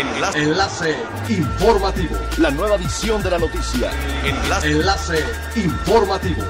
Enlace. 0.00 0.38
Enlace 0.38 0.96
informativo. 1.28 2.16
La 2.38 2.50
nueva 2.50 2.76
edición 2.76 3.22
de 3.22 3.30
la 3.30 3.38
noticia. 3.38 3.90
Enlace. 4.24 4.70
Enlace 4.70 5.24
informativo. 5.56 6.42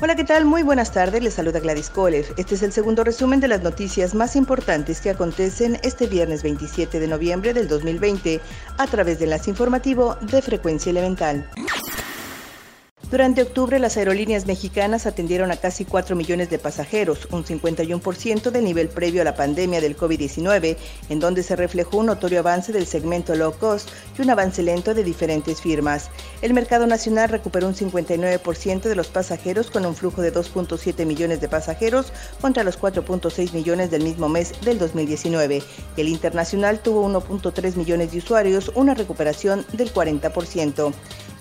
Hola, 0.00 0.16
¿qué 0.16 0.24
tal? 0.24 0.46
Muy 0.46 0.62
buenas 0.62 0.92
tardes. 0.92 1.22
Les 1.22 1.34
saluda 1.34 1.60
Gladys 1.60 1.90
Kolev. 1.90 2.24
Este 2.38 2.54
es 2.54 2.62
el 2.62 2.72
segundo 2.72 3.04
resumen 3.04 3.40
de 3.40 3.48
las 3.48 3.60
noticias 3.60 4.14
más 4.14 4.34
importantes 4.34 5.02
que 5.02 5.10
acontecen 5.10 5.78
este 5.82 6.06
viernes 6.06 6.42
27 6.42 7.00
de 7.00 7.06
noviembre 7.06 7.52
del 7.52 7.68
2020 7.68 8.40
a 8.78 8.86
través 8.86 9.18
de 9.18 9.24
Enlace 9.24 9.50
Informativo 9.50 10.16
de 10.22 10.40
Frecuencia 10.40 10.88
Elemental. 10.88 11.50
Durante 13.10 13.42
octubre, 13.42 13.80
las 13.80 13.96
aerolíneas 13.96 14.46
mexicanas 14.46 15.04
atendieron 15.04 15.50
a 15.50 15.56
casi 15.56 15.84
4 15.84 16.14
millones 16.14 16.48
de 16.48 16.60
pasajeros, 16.60 17.26
un 17.32 17.44
51% 17.44 18.52
del 18.52 18.64
nivel 18.64 18.88
previo 18.88 19.22
a 19.22 19.24
la 19.24 19.34
pandemia 19.34 19.80
del 19.80 19.96
COVID-19, 19.96 20.76
en 21.08 21.18
donde 21.18 21.42
se 21.42 21.56
reflejó 21.56 21.98
un 21.98 22.06
notorio 22.06 22.38
avance 22.38 22.72
del 22.72 22.86
segmento 22.86 23.34
low 23.34 23.52
cost 23.52 23.88
y 24.16 24.22
un 24.22 24.30
avance 24.30 24.62
lento 24.62 24.94
de 24.94 25.02
diferentes 25.02 25.60
firmas. 25.60 26.08
El 26.40 26.54
mercado 26.54 26.86
nacional 26.86 27.30
recuperó 27.30 27.66
un 27.66 27.74
59% 27.74 28.82
de 28.82 28.94
los 28.94 29.08
pasajeros 29.08 29.72
con 29.72 29.84
un 29.86 29.96
flujo 29.96 30.22
de 30.22 30.32
2.7 30.32 31.04
millones 31.04 31.40
de 31.40 31.48
pasajeros 31.48 32.12
contra 32.40 32.62
los 32.62 32.78
4.6 32.78 33.52
millones 33.54 33.90
del 33.90 34.04
mismo 34.04 34.28
mes 34.28 34.52
del 34.60 34.78
2019. 34.78 35.64
Y 35.96 36.00
el 36.00 36.06
internacional 36.06 36.78
tuvo 36.78 37.08
1.3 37.08 37.74
millones 37.74 38.12
de 38.12 38.18
usuarios, 38.18 38.70
una 38.76 38.94
recuperación 38.94 39.66
del 39.72 39.92
40%. 39.92 40.92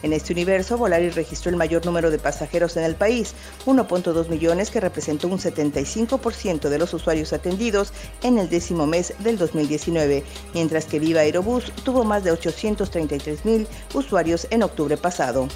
En 0.01 0.13
este 0.13 0.33
universo, 0.33 0.77
Volaris 0.77 1.15
registró 1.15 1.49
el 1.49 1.57
mayor 1.57 1.85
número 1.85 2.09
de 2.11 2.19
pasajeros 2.19 2.77
en 2.77 2.83
el 2.83 2.95
país, 2.95 3.33
1.2 3.65 4.29
millones 4.29 4.69
que 4.69 4.79
representó 4.79 5.27
un 5.27 5.39
75% 5.39 6.69
de 6.69 6.77
los 6.77 6.93
usuarios 6.93 7.33
atendidos 7.33 7.91
en 8.23 8.37
el 8.37 8.49
décimo 8.49 8.87
mes 8.87 9.13
del 9.19 9.37
2019, 9.37 10.23
mientras 10.53 10.85
que 10.85 10.99
Viva 10.99 11.21
Aerobús 11.21 11.71
tuvo 11.83 12.03
más 12.03 12.23
de 12.23 12.31
833 12.31 13.45
mil 13.45 13.67
usuarios 13.93 14.47
en 14.51 14.63
octubre 14.63 14.95
pasado. 14.95 15.47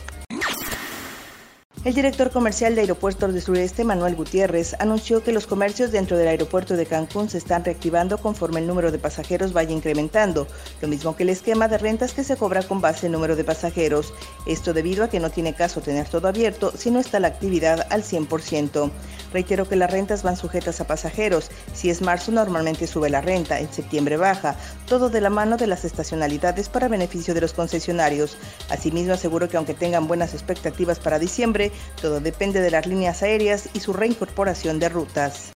El 1.86 1.96
director 1.96 2.32
comercial 2.32 2.76
de 2.76 2.82
Aeropuertos 2.82 3.34
del 3.34 3.42
Sureste, 3.42 3.84
Manuel 3.84 4.16
Gutiérrez, 4.16 4.74
anunció 4.80 5.22
que 5.22 5.34
los 5.34 5.46
comercios 5.46 5.92
dentro 5.92 6.16
del 6.16 6.30
aeropuerto 6.30 6.78
de 6.78 6.86
Cancún 6.86 7.30
se 7.30 7.38
están 7.38 7.66
reactivando 7.66 8.20
conforme 8.20 8.62
el 8.62 8.68
número 8.68 8.90
de 8.90 9.00
pasajeros 9.00 9.52
vaya 9.52 9.74
incrementando, 9.74 10.48
lo 10.82 10.88
mismo 10.88 11.14
que 11.18 11.24
el 11.24 11.30
esquema 11.30 11.68
de 11.68 11.78
rentas 11.78 12.14
que 12.14 12.24
se 12.24 12.38
cobra 12.38 12.64
con 12.64 12.80
base 12.80 13.08
en 13.08 13.12
número 13.12 13.36
de 13.36 13.44
pasajeros. 13.44 14.14
Esto 14.46 14.72
debido 14.72 15.04
a 15.04 15.10
que 15.10 15.20
no 15.20 15.30
tiene 15.30 15.56
caso 15.56 15.82
tener 15.82 16.08
todo 16.08 16.30
abierto 16.30 16.72
si 16.78 16.90
no 16.90 17.02
está 17.02 17.20
la 17.20 17.28
actividad 17.28 17.86
al 17.90 18.04
100%. 18.04 18.90
Reitero 19.34 19.68
que 19.68 19.76
las 19.76 19.92
rentas 19.92 20.22
van 20.22 20.38
sujetas 20.38 20.80
a 20.80 20.88
pasajeros. 20.88 21.50
Si 21.74 21.90
es 21.90 22.02
marzo, 22.02 22.32
normalmente 22.32 22.86
sube 22.86 23.10
la 23.10 23.20
renta, 23.20 23.60
en 23.60 23.74
septiembre 23.74 24.16
baja, 24.16 24.56
todo 24.88 25.10
de 25.10 25.22
la 25.22 25.32
mano 25.32 25.58
de 25.58 25.66
las 25.66 25.84
estacionalidades 25.84 26.70
para 26.70 26.88
beneficio 26.88 27.34
de 27.34 27.42
los 27.42 27.54
concesionarios. 27.54 28.38
Asimismo, 28.70 29.14
aseguro 29.14 29.50
que 29.50 29.58
aunque 29.58 29.74
tengan 29.74 30.08
buenas 30.08 30.34
expectativas 30.34 31.00
para 31.00 31.18
diciembre, 31.18 31.72
todo 32.00 32.20
depende 32.20 32.62
de 32.62 32.72
las 32.72 32.86
líneas 32.86 33.24
aéreas 33.24 33.70
y 33.74 33.80
su 33.80 33.92
reincorporación 33.92 34.80
de 34.80 34.90
rutas. 34.90 35.54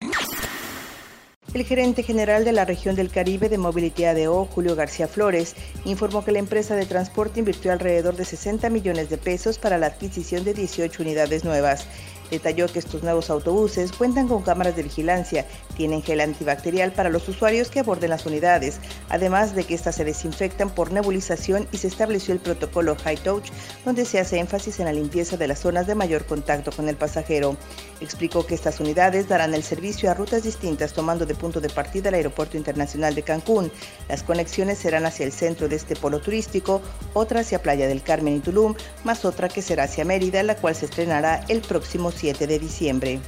El 1.55 1.65
gerente 1.65 2.03
general 2.03 2.45
de 2.45 2.53
la 2.53 2.67
región 2.67 2.97
del 2.97 3.09
Caribe 3.09 3.49
de 3.49 3.57
Mobility 3.57 4.05
ADO, 4.05 4.45
Julio 4.45 4.77
García 4.77 5.09
Flores, 5.09 5.55
informó 5.87 6.23
que 6.23 6.33
la 6.33 6.39
empresa 6.39 6.75
de 6.75 6.85
transporte 6.85 7.39
invirtió 7.39 7.73
alrededor 7.73 8.15
de 8.15 8.27
60 8.27 8.69
millones 8.69 9.09
de 9.09 9.17
pesos 9.17 9.59
para 9.59 9.79
la 9.79 9.87
adquisición 9.87 10.45
de 10.45 10.53
18 10.53 11.03
unidades 11.03 11.45
nuevas. 11.45 11.87
Detalló 12.31 12.67
que 12.67 12.79
estos 12.79 13.03
nuevos 13.03 13.31
autobuses 13.31 13.93
cuentan 13.93 14.29
con 14.29 14.43
cámaras 14.43 14.77
de 14.77 14.83
vigilancia, 14.83 15.47
tienen 15.77 16.03
gel 16.03 16.21
antibacterial 16.21 16.93
para 16.93 17.11
los 17.11 17.29
usuarios 17.29 17.71
que 17.71 17.81
aborden 17.81 18.11
las 18.11 18.27
unidades, 18.27 18.81
además 19.09 19.55
de 19.55 19.65
que 19.65 19.75
éstas 19.75 19.97
se 19.97 20.05
desinfectan 20.05 20.71
por 20.71 20.93
nebulización 20.93 21.69
y 21.73 21.79
se 21.79 21.89
estableció 21.89 22.35
el 22.35 22.41
protocolo 22.41 22.97
High 22.97 23.19
Touch, 23.19 23.51
donde 23.85 24.05
se 24.05 24.19
hace 24.19 24.39
énfasis 24.39 24.81
en 24.81 24.87
la 24.87 24.93
limpieza 24.93 25.37
de 25.37 25.49
las 25.49 25.61
zonas 25.61 25.87
de 25.87 25.95
mayor 25.95 26.25
contacto 26.27 26.73
con 26.73 26.89
el 26.89 26.97
pasajero. 26.97 27.57
Explicó 28.01 28.47
que 28.47 28.55
estas 28.55 28.81
unidades 28.81 29.29
darán 29.29 29.55
el 29.55 29.63
servicio 29.63 30.11
a 30.11 30.15
rutas 30.15 30.43
distintas 30.43 30.93
tomando 30.93 31.27
de 31.27 31.35
punto 31.35 31.61
de 31.61 31.69
partida 31.69 32.09
el 32.09 32.17
Aeropuerto 32.17 32.57
Internacional 32.57 33.15
de 33.15 33.23
Cancún. 33.23 33.71
Las 34.09 34.23
conexiones 34.23 34.79
serán 34.79 35.07
hacia 35.07 35.25
el 35.25 35.33
centro 35.33 35.69
de 35.69 35.77
este 35.77 35.97
polo 35.97 36.21
turístico, 36.21 36.83
otra 37.15 37.41
hacia 37.41 37.63
Playa 37.63 37.89
del 37.89 38.03
Carmen 38.03 38.37
y 38.37 38.41
Tulum, 38.41 38.75
más 39.05 39.25
otra 39.25 39.49
que 39.49 39.63
será 39.63 39.85
hacia 39.85 40.05
Mérida, 40.05 40.43
la 40.43 40.57
cual 40.57 40.75
se 40.75 40.87
estrenará 40.87 41.45
el 41.49 41.61
próximo 41.61 42.11
7 42.11 42.47
de 42.47 42.59
diciembre. 42.59 43.21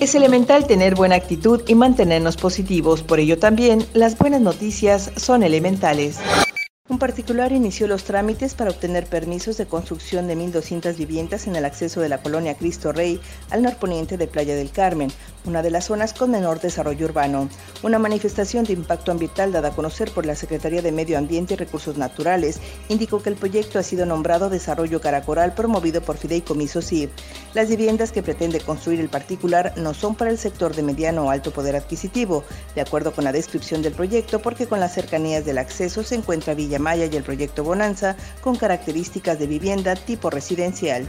Es 0.00 0.14
elemental 0.14 0.66
tener 0.66 0.94
buena 0.94 1.16
actitud 1.16 1.62
y 1.66 1.74
mantenernos 1.74 2.36
positivos, 2.36 3.02
por 3.02 3.18
ello 3.18 3.38
también 3.38 3.84
las 3.94 4.16
buenas 4.16 4.40
noticias 4.40 5.10
son 5.16 5.42
elementales. 5.42 6.18
Un 6.98 7.06
particular 7.06 7.52
inició 7.52 7.86
los 7.86 8.02
trámites 8.02 8.54
para 8.54 8.72
obtener 8.72 9.06
permisos 9.06 9.56
de 9.56 9.66
construcción 9.66 10.26
de 10.26 10.36
1.200 10.36 10.96
viviendas 10.96 11.46
en 11.46 11.54
el 11.54 11.64
acceso 11.64 12.00
de 12.00 12.08
la 12.08 12.18
colonia 12.18 12.56
Cristo 12.56 12.90
Rey 12.90 13.20
al 13.50 13.62
norponiente 13.62 14.16
de 14.16 14.26
Playa 14.26 14.56
del 14.56 14.72
Carmen, 14.72 15.08
una 15.48 15.62
de 15.62 15.70
las 15.70 15.86
zonas 15.86 16.12
con 16.12 16.30
menor 16.30 16.60
desarrollo 16.60 17.06
urbano. 17.06 17.48
Una 17.82 17.98
manifestación 17.98 18.64
de 18.64 18.74
impacto 18.74 19.10
ambiental 19.10 19.50
dada 19.50 19.68
a 19.68 19.74
conocer 19.74 20.10
por 20.10 20.26
la 20.26 20.36
Secretaría 20.36 20.82
de 20.82 20.92
Medio 20.92 21.18
Ambiente 21.18 21.54
y 21.54 21.56
Recursos 21.56 21.96
Naturales 21.96 22.60
indicó 22.88 23.22
que 23.22 23.30
el 23.30 23.36
proyecto 23.36 23.78
ha 23.78 23.82
sido 23.82 24.06
nombrado 24.06 24.50
Desarrollo 24.50 25.00
Caracoral 25.00 25.54
promovido 25.54 26.02
por 26.02 26.18
Fideicomiso 26.18 26.82
CIB. 26.82 27.10
Las 27.54 27.68
viviendas 27.68 28.12
que 28.12 28.22
pretende 28.22 28.60
construir 28.60 29.00
el 29.00 29.08
particular 29.08 29.72
no 29.76 29.94
son 29.94 30.14
para 30.14 30.30
el 30.30 30.38
sector 30.38 30.76
de 30.76 30.82
mediano 30.82 31.24
o 31.24 31.30
alto 31.30 31.50
poder 31.50 31.74
adquisitivo, 31.74 32.44
de 32.74 32.82
acuerdo 32.82 33.12
con 33.12 33.24
la 33.24 33.32
descripción 33.32 33.80
del 33.82 33.94
proyecto, 33.94 34.40
porque 34.40 34.66
con 34.66 34.80
las 34.80 34.94
cercanías 34.94 35.44
del 35.44 35.58
acceso 35.58 36.04
se 36.04 36.14
encuentra 36.14 36.54
Villa 36.54 36.78
Maya 36.78 37.06
y 37.06 37.16
el 37.16 37.22
proyecto 37.22 37.64
Bonanza 37.64 38.16
con 38.42 38.56
características 38.56 39.38
de 39.38 39.46
vivienda 39.46 39.96
tipo 39.96 40.28
residencial. 40.28 41.08